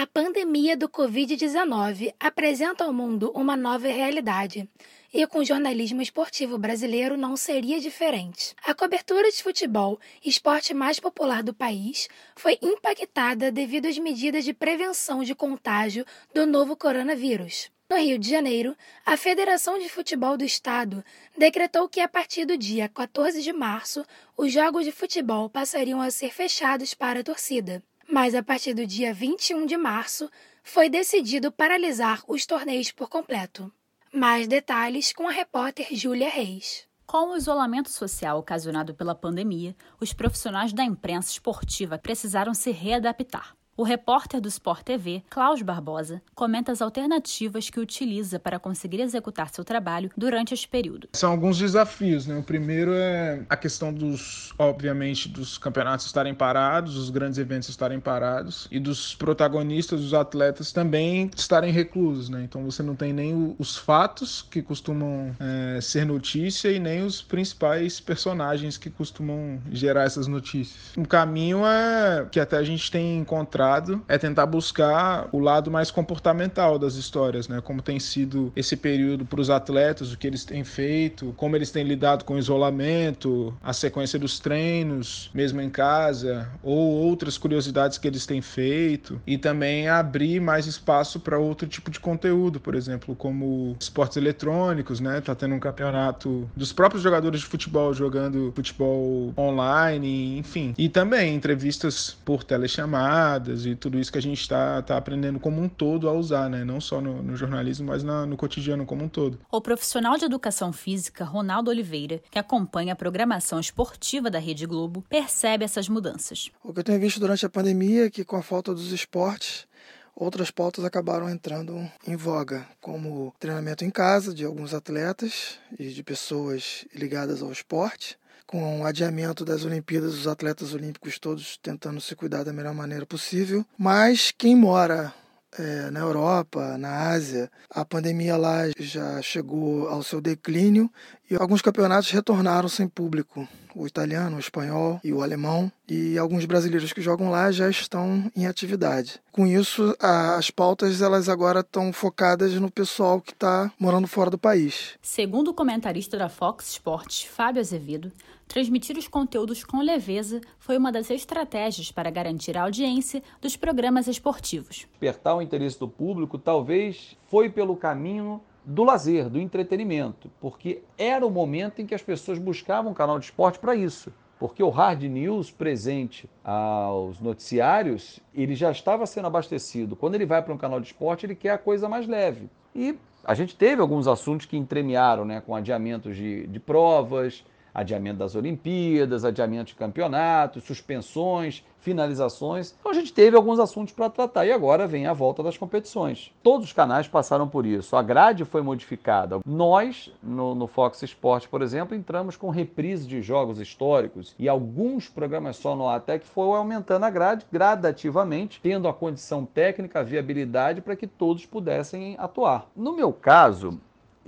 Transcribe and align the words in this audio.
A 0.00 0.06
pandemia 0.06 0.76
do 0.76 0.88
Covid-19 0.88 2.14
apresenta 2.20 2.84
ao 2.84 2.92
mundo 2.92 3.32
uma 3.34 3.56
nova 3.56 3.88
realidade. 3.88 4.70
E 5.12 5.26
com 5.26 5.40
o 5.40 5.44
jornalismo 5.44 6.00
esportivo 6.00 6.56
brasileiro 6.56 7.16
não 7.16 7.36
seria 7.36 7.80
diferente. 7.80 8.54
A 8.64 8.72
cobertura 8.72 9.28
de 9.28 9.42
futebol, 9.42 9.98
esporte 10.24 10.72
mais 10.72 11.00
popular 11.00 11.42
do 11.42 11.52
país, 11.52 12.08
foi 12.36 12.56
impactada 12.62 13.50
devido 13.50 13.86
às 13.86 13.98
medidas 13.98 14.44
de 14.44 14.54
prevenção 14.54 15.24
de 15.24 15.34
contágio 15.34 16.06
do 16.32 16.46
novo 16.46 16.76
coronavírus. 16.76 17.68
No 17.90 17.96
Rio 17.96 18.20
de 18.20 18.30
Janeiro, 18.30 18.76
a 19.04 19.16
Federação 19.16 19.80
de 19.80 19.88
Futebol 19.88 20.36
do 20.36 20.44
Estado 20.44 21.04
decretou 21.36 21.88
que 21.88 21.98
a 21.98 22.06
partir 22.06 22.44
do 22.44 22.56
dia 22.56 22.88
14 22.88 23.42
de 23.42 23.52
março, 23.52 24.06
os 24.36 24.52
jogos 24.52 24.84
de 24.84 24.92
futebol 24.92 25.50
passariam 25.50 26.00
a 26.00 26.08
ser 26.08 26.32
fechados 26.32 26.94
para 26.94 27.18
a 27.18 27.24
torcida 27.24 27.82
mas 28.10 28.34
a 28.34 28.42
partir 28.42 28.72
do 28.72 28.86
dia 28.86 29.12
21 29.12 29.66
de 29.66 29.76
março 29.76 30.30
foi 30.62 30.88
decidido 30.88 31.52
paralisar 31.52 32.22
os 32.26 32.46
torneios 32.46 32.90
por 32.90 33.08
completo. 33.08 33.70
Mais 34.12 34.48
detalhes 34.48 35.12
com 35.12 35.28
a 35.28 35.30
repórter 35.30 35.88
Júlia 35.92 36.30
Reis. 36.30 36.88
Com 37.06 37.32
o 37.32 37.36
isolamento 37.36 37.90
social 37.90 38.38
ocasionado 38.38 38.94
pela 38.94 39.14
pandemia, 39.14 39.76
os 40.00 40.12
profissionais 40.12 40.72
da 40.72 40.84
imprensa 40.84 41.30
esportiva 41.30 41.98
precisaram 41.98 42.54
se 42.54 42.70
readaptar. 42.70 43.57
O 43.78 43.84
repórter 43.84 44.40
do 44.40 44.48
Sport 44.48 44.82
TV, 44.82 45.22
Klaus 45.30 45.62
Barbosa, 45.62 46.20
comenta 46.34 46.72
as 46.72 46.82
alternativas 46.82 47.70
que 47.70 47.78
utiliza 47.78 48.36
para 48.36 48.58
conseguir 48.58 49.00
executar 49.00 49.50
seu 49.50 49.64
trabalho 49.64 50.10
durante 50.16 50.52
este 50.52 50.66
período. 50.66 51.08
São 51.12 51.30
alguns 51.30 51.56
desafios, 51.56 52.26
né? 52.26 52.36
O 52.36 52.42
primeiro 52.42 52.90
é 52.92 53.40
a 53.48 53.56
questão 53.56 53.94
dos, 53.94 54.52
obviamente, 54.58 55.28
dos 55.28 55.58
campeonatos 55.58 56.06
estarem 56.06 56.34
parados, 56.34 56.96
os 56.96 57.08
grandes 57.08 57.38
eventos 57.38 57.68
estarem 57.68 58.00
parados 58.00 58.66
e 58.68 58.80
dos 58.80 59.14
protagonistas, 59.14 60.00
dos 60.00 60.12
atletas 60.12 60.72
também 60.72 61.30
estarem 61.36 61.70
reclusos, 61.70 62.28
né? 62.28 62.42
Então 62.42 62.64
você 62.64 62.82
não 62.82 62.96
tem 62.96 63.12
nem 63.12 63.54
os 63.60 63.76
fatos 63.76 64.42
que 64.42 64.60
costumam 64.60 65.30
é, 65.38 65.80
ser 65.80 66.04
notícia 66.04 66.68
e 66.68 66.80
nem 66.80 67.04
os 67.04 67.22
principais 67.22 68.00
personagens 68.00 68.76
que 68.76 68.90
costumam 68.90 69.62
gerar 69.70 70.02
essas 70.02 70.26
notícias. 70.26 70.96
O 70.96 71.06
caminho 71.06 71.64
é 71.64 72.26
que 72.28 72.40
até 72.40 72.56
a 72.56 72.64
gente 72.64 72.90
tem 72.90 73.18
encontrado 73.18 73.67
é 74.08 74.18
tentar 74.18 74.46
buscar 74.46 75.28
o 75.32 75.38
lado 75.38 75.70
mais 75.70 75.90
comportamental 75.90 76.78
das 76.78 76.94
histórias, 76.94 77.48
né? 77.48 77.60
Como 77.60 77.82
tem 77.82 77.98
sido 77.98 78.52
esse 78.54 78.76
período 78.76 79.24
para 79.24 79.40
os 79.40 79.50
atletas, 79.50 80.12
o 80.12 80.18
que 80.18 80.26
eles 80.26 80.44
têm 80.44 80.64
feito, 80.64 81.34
como 81.36 81.56
eles 81.56 81.70
têm 81.70 81.84
lidado 81.84 82.24
com 82.24 82.34
o 82.34 82.38
isolamento, 82.38 83.54
a 83.62 83.72
sequência 83.72 84.18
dos 84.18 84.38
treinos, 84.38 85.30
mesmo 85.34 85.60
em 85.60 85.70
casa, 85.70 86.48
ou 86.62 86.76
outras 86.76 87.36
curiosidades 87.36 87.98
que 87.98 88.08
eles 88.08 88.26
têm 88.26 88.40
feito, 88.40 89.20
e 89.26 89.36
também 89.36 89.88
abrir 89.88 90.40
mais 90.40 90.66
espaço 90.66 91.20
para 91.20 91.38
outro 91.38 91.68
tipo 91.68 91.90
de 91.90 92.00
conteúdo, 92.00 92.60
por 92.60 92.74
exemplo, 92.74 93.14
como 93.14 93.76
esportes 93.78 94.16
eletrônicos, 94.16 95.00
né? 95.00 95.20
Tá 95.20 95.34
tendo 95.34 95.54
um 95.54 95.60
campeonato 95.60 96.48
dos 96.56 96.72
próprios 96.72 97.02
jogadores 97.02 97.40
de 97.40 97.46
futebol 97.46 97.92
jogando 97.92 98.52
futebol 98.54 99.32
online, 99.36 100.38
enfim. 100.38 100.74
E 100.76 100.88
também 100.88 101.34
entrevistas 101.34 102.16
por 102.24 102.44
telechamadas 102.44 103.57
e 103.66 103.74
tudo 103.74 103.98
isso 103.98 104.12
que 104.12 104.18
a 104.18 104.22
gente 104.22 104.40
está 104.40 104.82
tá 104.82 104.96
aprendendo 104.96 105.38
como 105.40 105.60
um 105.60 105.68
todo 105.68 106.08
a 106.08 106.12
usar, 106.12 106.48
né? 106.48 106.64
Não 106.64 106.80
só 106.80 107.00
no, 107.00 107.22
no 107.22 107.36
jornalismo, 107.36 107.86
mas 107.86 108.02
na, 108.02 108.26
no 108.26 108.36
cotidiano 108.36 108.84
como 108.84 109.04
um 109.04 109.08
todo. 109.08 109.38
O 109.50 109.60
profissional 109.60 110.16
de 110.16 110.24
educação 110.24 110.72
física, 110.72 111.24
Ronaldo 111.24 111.70
Oliveira, 111.70 112.20
que 112.30 112.38
acompanha 112.38 112.92
a 112.92 112.96
programação 112.96 113.60
esportiva 113.60 114.30
da 114.30 114.38
Rede 114.38 114.66
Globo, 114.66 115.04
percebe 115.08 115.64
essas 115.64 115.88
mudanças. 115.88 116.50
O 116.62 116.72
que 116.72 116.80
eu 116.80 116.84
tenho 116.84 117.00
visto 117.00 117.20
durante 117.20 117.44
a 117.46 117.50
pandemia 117.50 118.06
é 118.06 118.10
que 118.10 118.24
com 118.24 118.36
a 118.36 118.42
falta 118.42 118.74
dos 118.74 118.92
esportes, 118.92 119.66
outras 120.14 120.50
pautas 120.50 120.84
acabaram 120.84 121.30
entrando 121.30 121.88
em 122.06 122.16
voga, 122.16 122.66
como 122.80 123.32
treinamento 123.38 123.84
em 123.84 123.90
casa 123.90 124.34
de 124.34 124.44
alguns 124.44 124.74
atletas 124.74 125.58
e 125.78 125.88
de 125.88 126.02
pessoas 126.02 126.84
ligadas 126.94 127.40
ao 127.40 127.52
esporte, 127.52 128.18
com 128.48 128.80
o 128.80 128.86
adiamento 128.86 129.44
das 129.44 129.66
Olimpíadas, 129.66 130.14
os 130.14 130.26
atletas 130.26 130.72
olímpicos 130.72 131.18
todos 131.18 131.58
tentando 131.58 132.00
se 132.00 132.16
cuidar 132.16 132.44
da 132.44 132.52
melhor 132.52 132.74
maneira 132.74 133.04
possível. 133.04 133.62
Mas 133.76 134.32
quem 134.36 134.56
mora 134.56 135.12
é, 135.58 135.90
na 135.90 136.00
Europa, 136.00 136.78
na 136.78 137.10
Ásia, 137.10 137.50
a 137.68 137.84
pandemia 137.84 138.38
lá 138.38 138.62
já 138.80 139.20
chegou 139.20 139.86
ao 139.88 140.02
seu 140.02 140.18
declínio 140.18 140.90
e 141.30 141.36
alguns 141.36 141.62
campeonatos 141.62 142.10
retornaram 142.10 142.68
sem 142.68 142.88
público. 142.88 143.46
O 143.74 143.86
italiano, 143.86 144.36
o 144.36 144.40
espanhol 144.40 144.98
e 145.04 145.12
o 145.12 145.22
alemão. 145.22 145.70
E 145.88 146.18
alguns 146.18 146.44
brasileiros 146.44 146.92
que 146.92 147.00
jogam 147.00 147.30
lá 147.30 147.52
já 147.52 147.68
estão 147.68 148.30
em 148.34 148.46
atividade. 148.46 149.20
Com 149.30 149.46
isso, 149.46 149.94
as 150.00 150.50
pautas 150.50 151.00
elas 151.00 151.28
agora 151.28 151.60
estão 151.60 151.92
focadas 151.92 152.54
no 152.54 152.70
pessoal 152.70 153.20
que 153.20 153.32
está 153.32 153.70
morando 153.78 154.08
fora 154.08 154.30
do 154.30 154.38
país. 154.38 154.94
Segundo 155.00 155.48
o 155.48 155.54
comentarista 155.54 156.18
da 156.18 156.28
Fox 156.28 156.70
Sports, 156.70 157.22
Fábio 157.22 157.60
Azevedo, 157.60 158.10
transmitir 158.48 158.96
os 158.96 159.06
conteúdos 159.06 159.62
com 159.62 159.80
leveza 159.80 160.40
foi 160.58 160.76
uma 160.76 160.90
das 160.90 161.10
estratégias 161.10 161.92
para 161.92 162.10
garantir 162.10 162.56
a 162.56 162.62
audiência 162.62 163.22
dos 163.40 163.56
programas 163.56 164.08
esportivos. 164.08 164.86
Despertar 164.92 165.36
o 165.36 165.42
interesse 165.42 165.78
do 165.78 165.86
público 165.86 166.38
talvez 166.38 167.16
foi 167.28 167.48
pelo 167.48 167.76
caminho 167.76 168.40
do 168.68 168.84
lazer, 168.84 169.30
do 169.30 169.40
entretenimento, 169.40 170.30
porque 170.38 170.82
era 170.98 171.26
o 171.26 171.30
momento 171.30 171.80
em 171.80 171.86
que 171.86 171.94
as 171.94 172.02
pessoas 172.02 172.38
buscavam 172.38 172.92
um 172.92 172.94
canal 172.94 173.18
de 173.18 173.24
esporte 173.24 173.58
para 173.58 173.74
isso. 173.74 174.12
Porque 174.38 174.62
o 174.62 174.68
hard 174.68 175.02
news 175.04 175.50
presente 175.50 176.28
aos 176.44 177.18
noticiários, 177.18 178.20
ele 178.34 178.54
já 178.54 178.70
estava 178.70 179.06
sendo 179.06 179.26
abastecido. 179.26 179.96
Quando 179.96 180.16
ele 180.16 180.26
vai 180.26 180.42
para 180.42 180.52
um 180.52 180.58
canal 180.58 180.80
de 180.80 180.86
esporte, 180.88 181.24
ele 181.24 181.34
quer 181.34 181.52
a 181.52 181.58
coisa 181.58 181.88
mais 181.88 182.06
leve. 182.06 182.50
E 182.74 182.94
a 183.24 183.32
gente 183.32 183.56
teve 183.56 183.80
alguns 183.80 184.06
assuntos 184.06 184.44
que 184.44 184.56
entremearam, 184.56 185.24
né, 185.24 185.40
com 185.40 185.56
adiamentos 185.56 186.14
de, 186.14 186.46
de 186.46 186.60
provas, 186.60 187.42
adiamento 187.78 188.18
das 188.18 188.34
Olimpíadas, 188.34 189.24
adiamento 189.24 189.68
de 189.68 189.74
campeonatos, 189.74 190.64
suspensões, 190.64 191.62
finalizações. 191.80 192.74
Então 192.78 192.92
a 192.92 192.94
gente 192.94 193.12
teve 193.12 193.36
alguns 193.36 193.58
assuntos 193.58 193.94
para 193.94 194.10
tratar 194.10 194.44
e 194.44 194.52
agora 194.52 194.86
vem 194.86 195.06
a 195.06 195.12
volta 195.12 195.42
das 195.42 195.56
competições. 195.56 196.32
Todos 196.42 196.66
os 196.66 196.72
canais 196.72 197.06
passaram 197.06 197.48
por 197.48 197.64
isso. 197.64 197.96
A 197.96 198.02
grade 198.02 198.44
foi 198.44 198.62
modificada. 198.62 199.38
Nós, 199.46 200.12
no, 200.22 200.54
no 200.54 200.66
Fox 200.66 201.02
Sports, 201.02 201.48
por 201.48 201.62
exemplo, 201.62 201.96
entramos 201.96 202.36
com 202.36 202.50
reprise 202.50 203.06
de 203.06 203.22
jogos 203.22 203.60
históricos 203.60 204.34
e 204.38 204.48
alguns 204.48 205.08
programas 205.08 205.56
só 205.56 205.74
no 205.74 205.88
ATEC 205.88 206.26
foi 206.26 206.56
aumentando 206.56 207.04
a 207.04 207.10
grade 207.10 207.46
gradativamente, 207.50 208.60
tendo 208.62 208.88
a 208.88 208.92
condição 208.92 209.44
técnica, 209.44 210.00
a 210.00 210.02
viabilidade 210.02 210.80
para 210.80 210.96
que 210.96 211.06
todos 211.06 211.46
pudessem 211.46 212.16
atuar. 212.18 212.66
No 212.76 212.94
meu 212.94 213.12
caso, 213.12 213.80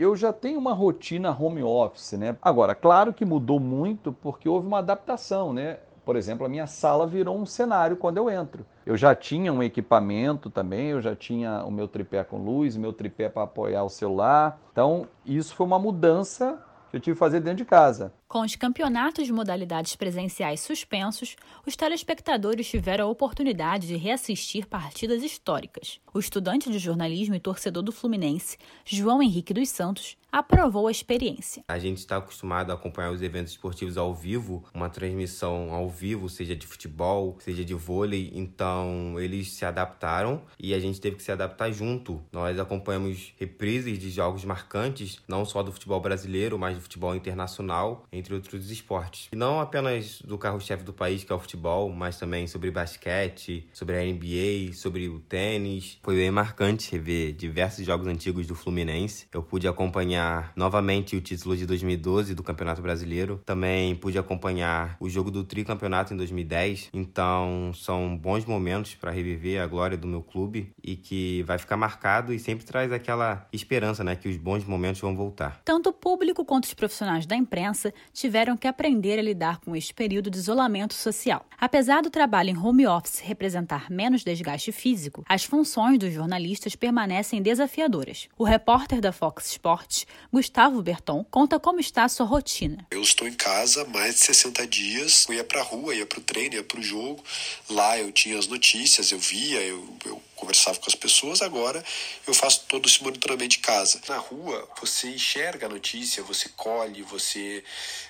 eu 0.02 0.16
já 0.16 0.32
tenho 0.32 0.58
uma 0.58 0.72
rotina 0.72 1.36
home 1.38 1.62
office, 1.62 2.12
né? 2.12 2.36
Agora, 2.40 2.74
claro 2.74 3.12
que 3.12 3.24
mudou 3.24 3.60
muito 3.60 4.12
porque 4.12 4.48
houve 4.48 4.66
uma 4.66 4.78
adaptação, 4.78 5.52
né? 5.52 5.78
Por 6.04 6.16
exemplo, 6.16 6.46
a 6.46 6.48
minha 6.48 6.66
sala 6.66 7.06
virou 7.06 7.36
um 7.36 7.44
cenário 7.44 7.96
quando 7.96 8.16
eu 8.16 8.30
entro. 8.30 8.64
Eu 8.84 8.96
já 8.96 9.14
tinha 9.14 9.52
um 9.52 9.62
equipamento 9.62 10.48
também, 10.50 10.88
eu 10.88 11.00
já 11.00 11.14
tinha 11.14 11.62
o 11.64 11.70
meu 11.70 11.86
tripé 11.86 12.24
com 12.24 12.38
luz, 12.38 12.76
meu 12.76 12.92
tripé 12.92 13.28
para 13.28 13.42
apoiar 13.42 13.84
o 13.84 13.90
celular. 13.90 14.58
Então, 14.72 15.06
isso 15.24 15.54
foi 15.54 15.66
uma 15.66 15.78
mudança 15.78 16.58
que 16.90 16.96
eu 16.96 17.00
tive 17.00 17.14
que 17.14 17.20
fazer 17.20 17.40
dentro 17.40 17.58
de 17.58 17.64
casa. 17.64 18.12
Com 18.30 18.42
os 18.42 18.54
campeonatos 18.54 19.26
de 19.26 19.32
modalidades 19.32 19.96
presenciais 19.96 20.60
suspensos, 20.60 21.34
os 21.66 21.74
telespectadores 21.74 22.70
tiveram 22.70 23.08
a 23.08 23.10
oportunidade 23.10 23.88
de 23.88 23.96
reassistir 23.96 24.68
partidas 24.68 25.24
históricas. 25.24 25.98
O 26.14 26.20
estudante 26.20 26.70
de 26.70 26.78
jornalismo 26.78 27.34
e 27.34 27.40
torcedor 27.40 27.82
do 27.82 27.90
Fluminense, 27.90 28.56
João 28.84 29.20
Henrique 29.20 29.52
dos 29.52 29.68
Santos, 29.68 30.16
aprovou 30.30 30.86
a 30.86 30.90
experiência. 30.90 31.64
A 31.68 31.78
gente 31.78 31.98
está 31.98 32.16
acostumado 32.16 32.70
a 32.70 32.74
acompanhar 32.74 33.10
os 33.10 33.22
eventos 33.22 33.52
esportivos 33.52 33.96
ao 33.96 34.14
vivo, 34.14 34.64
uma 34.72 34.88
transmissão 34.88 35.72
ao 35.72 35.88
vivo, 35.88 36.28
seja 36.28 36.54
de 36.54 36.66
futebol, 36.66 37.36
seja 37.40 37.64
de 37.64 37.74
vôlei, 37.74 38.30
então 38.34 39.18
eles 39.18 39.52
se 39.52 39.64
adaptaram 39.64 40.42
e 40.58 40.72
a 40.72 40.78
gente 40.78 41.00
teve 41.00 41.16
que 41.16 41.22
se 41.22 41.32
adaptar 41.32 41.72
junto. 41.72 42.22
Nós 42.32 42.58
acompanhamos 42.58 43.32
reprises 43.38 43.98
de 43.98 44.10
jogos 44.10 44.44
marcantes, 44.44 45.20
não 45.26 45.44
só 45.44 45.62
do 45.62 45.72
futebol 45.72 46.00
brasileiro, 46.00 46.58
mas 46.58 46.76
do 46.76 46.82
futebol 46.82 47.14
internacional, 47.14 48.06
entre 48.20 48.34
outros 48.34 48.70
esportes. 48.70 49.28
E 49.32 49.36
não 49.36 49.60
apenas 49.60 50.22
do 50.22 50.38
carro-chefe 50.38 50.84
do 50.84 50.92
país, 50.92 51.24
que 51.24 51.32
é 51.32 51.34
o 51.34 51.40
futebol, 51.40 51.90
mas 51.90 52.18
também 52.18 52.46
sobre 52.46 52.70
basquete, 52.70 53.66
sobre 53.72 53.96
a 53.96 54.04
NBA, 54.04 54.72
sobre 54.74 55.08
o 55.08 55.18
tênis. 55.18 55.98
Foi 56.02 56.14
bem 56.14 56.30
marcante 56.30 56.92
rever 56.92 57.32
diversos 57.32 57.84
jogos 57.84 58.06
antigos 58.06 58.46
do 58.46 58.54
Fluminense. 58.54 59.26
Eu 59.32 59.42
pude 59.42 59.66
acompanhar 59.66 60.52
novamente 60.54 61.16
o 61.16 61.20
título 61.20 61.56
de 61.56 61.66
2012 61.66 62.34
do 62.34 62.42
Campeonato 62.42 62.82
Brasileiro. 62.82 63.40
Também 63.44 63.94
pude 63.96 64.18
acompanhar 64.18 64.96
o 65.00 65.08
jogo 65.08 65.30
do 65.30 65.42
tricampeonato 65.42 66.14
em 66.14 66.16
2010. 66.16 66.90
Então, 66.92 67.72
são 67.74 68.16
bons 68.16 68.44
momentos 68.44 68.94
para 68.94 69.10
reviver 69.10 69.60
a 69.60 69.66
glória 69.66 69.96
do 69.96 70.06
meu 70.06 70.22
clube 70.22 70.72
e 70.82 70.96
que 70.96 71.42
vai 71.44 71.58
ficar 71.58 71.76
marcado 71.76 72.32
e 72.32 72.38
sempre 72.38 72.64
traz 72.64 72.92
aquela 72.92 73.48
esperança, 73.52 74.04
né, 74.04 74.14
que 74.14 74.28
os 74.28 74.36
bons 74.36 74.64
momentos 74.64 75.00
vão 75.00 75.16
voltar. 75.16 75.60
Tanto 75.64 75.90
o 75.90 75.92
público 75.92 76.44
quanto 76.44 76.64
os 76.64 76.74
profissionais 76.74 77.26
da 77.26 77.36
imprensa 77.36 77.92
tiveram 78.12 78.56
que 78.56 78.66
aprender 78.66 79.18
a 79.18 79.22
lidar 79.22 79.60
com 79.60 79.74
este 79.74 79.94
período 79.94 80.30
de 80.30 80.38
isolamento 80.38 80.94
social. 80.94 81.46
Apesar 81.58 82.02
do 82.02 82.10
trabalho 82.10 82.50
em 82.50 82.56
home 82.56 82.86
office 82.86 83.20
representar 83.20 83.90
menos 83.90 84.24
desgaste 84.24 84.72
físico, 84.72 85.24
as 85.28 85.44
funções 85.44 85.98
dos 85.98 86.12
jornalistas 86.12 86.74
permanecem 86.74 87.42
desafiadoras. 87.42 88.28
O 88.38 88.44
repórter 88.44 89.00
da 89.00 89.12
Fox 89.12 89.50
Sports, 89.50 90.06
Gustavo 90.32 90.82
Berton, 90.82 91.24
conta 91.30 91.58
como 91.58 91.80
está 91.80 92.04
a 92.04 92.08
sua 92.08 92.26
rotina. 92.26 92.86
Eu 92.90 93.02
estou 93.02 93.28
em 93.28 93.34
casa 93.34 93.82
há 93.82 93.84
mais 93.86 94.14
de 94.14 94.20
60 94.20 94.66
dias. 94.66 95.26
Eu 95.28 95.34
ia 95.34 95.44
para 95.44 95.60
a 95.60 95.64
rua, 95.64 95.94
ia 95.94 96.06
para 96.06 96.18
o 96.18 96.22
treino, 96.22 96.54
ia 96.54 96.64
para 96.64 96.80
o 96.80 96.82
jogo. 96.82 97.22
Lá 97.68 97.98
eu 97.98 98.10
tinha 98.12 98.38
as 98.38 98.46
notícias, 98.46 99.10
eu 99.12 99.18
via, 99.18 99.60
eu, 99.62 99.96
eu 100.04 100.22
conversava 100.40 100.78
com 100.78 100.88
as 100.88 100.94
pessoas. 100.94 101.42
Agora 101.42 101.84
eu 102.26 102.32
faço 102.32 102.64
todo 102.66 102.88
esse 102.88 103.02
monitoramento 103.02 103.50
de 103.50 103.58
casa. 103.58 104.00
Na 104.08 104.16
rua, 104.16 104.68
você 104.80 105.08
enxerga 105.08 105.66
a 105.66 105.68
notícia, 105.68 106.22
você 106.22 106.48
colhe, 106.56 107.02
você 107.02 107.62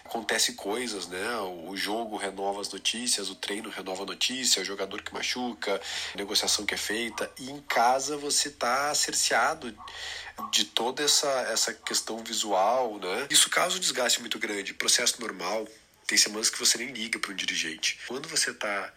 acontece 0.05 0.55
coisas, 0.55 1.09
né? 1.09 1.39
O 1.67 1.77
jogo 1.77 2.17
renova 2.17 2.61
as 2.61 2.71
notícias, 2.71 3.29
o 3.29 3.35
treino 3.35 3.69
renova 3.69 4.05
a 4.05 4.07
notícia, 4.07 4.63
o 4.63 4.65
jogador 4.65 5.03
que 5.03 5.13
machuca, 5.13 5.81
a 6.15 6.17
negociação 6.17 6.65
que 6.65 6.75
é 6.75 6.79
feita. 6.79 7.31
E 7.39 7.51
em 7.51 7.61
casa 7.63 8.17
você 8.17 8.49
está 8.49 8.95
cerceado 8.95 9.77
de 10.53 10.65
toda 10.65 11.03
essa, 11.03 11.29
essa 11.53 11.75
questão 11.75 12.19
visual, 12.25 12.99
né? 12.99 13.27
Isso 13.29 13.51
causa 13.51 13.77
um 13.77 13.81
desgaste 13.81 14.21
muito 14.21 14.39
grande. 14.39 14.73
Processo 14.73 15.21
normal. 15.21 15.67
Tem 16.07 16.17
semanas 16.17 16.51
que 16.51 16.59
você 16.59 16.79
nem 16.79 16.89
liga 16.89 17.19
para 17.19 17.31
um 17.31 17.37
dirigente. 17.37 17.99
Quando 18.09 18.29
você 18.29 18.51
está 18.51 18.93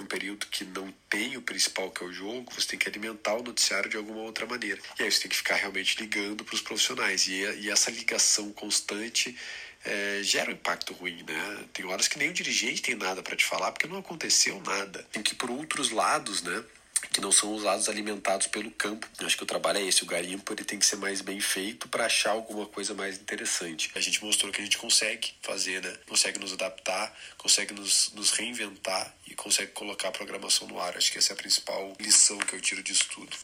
num 0.00 0.06
período 0.06 0.46
que 0.46 0.64
não 0.64 0.92
tem 1.08 1.36
o 1.36 1.42
principal 1.42 1.90
que 1.90 2.02
é 2.02 2.06
o 2.06 2.12
jogo, 2.12 2.50
você 2.54 2.68
tem 2.68 2.78
que 2.78 2.88
alimentar 2.88 3.34
o 3.34 3.42
noticiário 3.42 3.90
de 3.90 3.96
alguma 3.96 4.22
outra 4.22 4.46
maneira. 4.46 4.80
E 4.98 5.02
aí 5.02 5.12
você 5.12 5.20
tem 5.20 5.30
que 5.30 5.36
ficar 5.36 5.56
realmente 5.56 6.00
ligando 6.00 6.44
para 6.44 6.54
os 6.54 6.62
profissionais. 6.62 7.26
E, 7.28 7.42
e, 7.60 7.70
essa 7.70 7.90
ligação 7.90 8.50
constante 8.52 9.36
é, 9.84 10.20
gera 10.22 10.50
um 10.50 10.54
impacto 10.54 10.94
ruim, 10.94 11.22
né? 11.26 11.64
Tem 11.72 11.84
horas 11.84 12.08
que 12.08 12.18
nem 12.18 12.30
o 12.30 12.32
dirigente 12.32 12.82
tem 12.82 12.94
nada 12.94 13.22
para 13.22 13.36
te 13.36 13.44
falar 13.44 13.72
porque 13.72 13.86
não 13.86 13.98
aconteceu 13.98 14.60
nada. 14.62 15.06
Tem 15.12 15.22
que 15.22 15.32
ir 15.32 15.36
por 15.36 15.50
outros 15.50 15.90
lados, 15.90 16.42
né? 16.42 16.64
Que 17.12 17.20
não 17.20 17.32
são 17.32 17.52
usados 17.52 17.88
alimentados 17.88 18.46
pelo 18.46 18.70
campo. 18.70 19.08
Eu 19.18 19.26
acho 19.26 19.36
que 19.36 19.42
o 19.42 19.46
trabalho 19.46 19.78
é 19.78 19.82
esse, 19.82 20.02
o 20.02 20.06
garimpo 20.06 20.52
ele 20.52 20.64
tem 20.64 20.78
que 20.78 20.86
ser 20.86 20.96
mais 20.96 21.20
bem 21.20 21.40
feito 21.40 21.88
para 21.88 22.06
achar 22.06 22.30
alguma 22.30 22.66
coisa 22.66 22.94
mais 22.94 23.16
interessante. 23.16 23.90
A 23.94 24.00
gente 24.00 24.22
mostrou 24.24 24.52
que 24.52 24.60
a 24.60 24.64
gente 24.64 24.78
consegue 24.78 25.32
fazer, 25.42 25.82
né? 25.82 25.96
Consegue 26.08 26.38
nos 26.38 26.52
adaptar, 26.52 27.12
consegue 27.38 27.74
nos, 27.74 28.12
nos 28.14 28.30
reinventar 28.30 29.14
e 29.26 29.34
consegue 29.34 29.72
colocar 29.72 30.08
a 30.08 30.12
programação 30.12 30.68
no 30.68 30.80
ar. 30.80 30.96
Acho 30.96 31.12
que 31.12 31.18
essa 31.18 31.32
é 31.32 31.34
a 31.34 31.36
principal 31.36 31.94
lição 31.98 32.38
que 32.38 32.54
eu 32.54 32.60
tiro 32.60 32.82
disso 32.82 33.06
tudo. 33.12 33.36